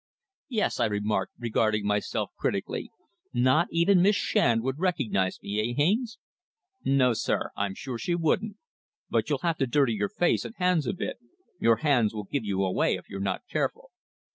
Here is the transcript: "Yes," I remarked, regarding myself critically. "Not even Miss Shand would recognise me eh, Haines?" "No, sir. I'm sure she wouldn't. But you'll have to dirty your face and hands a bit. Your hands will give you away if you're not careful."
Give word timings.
"Yes," 0.49 0.79
I 0.79 0.85
remarked, 0.85 1.33
regarding 1.37 1.85
myself 1.85 2.31
critically. 2.35 2.89
"Not 3.35 3.67
even 3.69 4.01
Miss 4.01 4.15
Shand 4.15 4.63
would 4.63 4.79
recognise 4.79 5.39
me 5.43 5.59
eh, 5.59 5.75
Haines?" 5.77 6.17
"No, 6.83 7.13
sir. 7.13 7.51
I'm 7.55 7.75
sure 7.75 7.99
she 7.99 8.15
wouldn't. 8.15 8.57
But 9.11 9.29
you'll 9.29 9.37
have 9.45 9.59
to 9.59 9.67
dirty 9.67 9.93
your 9.93 10.09
face 10.09 10.43
and 10.43 10.55
hands 10.55 10.87
a 10.87 10.93
bit. 10.93 11.19
Your 11.59 11.75
hands 11.85 12.15
will 12.15 12.23
give 12.23 12.43
you 12.43 12.63
away 12.63 12.95
if 12.95 13.09
you're 13.11 13.19
not 13.19 13.43
careful." 13.47 13.91